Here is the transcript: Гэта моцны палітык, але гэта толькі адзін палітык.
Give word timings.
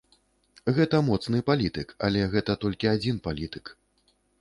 Гэта 0.77 1.01
моцны 1.09 1.43
палітык, 1.51 1.95
але 2.09 2.25
гэта 2.35 2.59
толькі 2.67 2.93
адзін 2.97 3.25
палітык. 3.29 3.65